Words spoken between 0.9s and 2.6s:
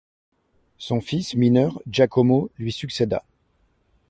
fils, mineur, Giacomo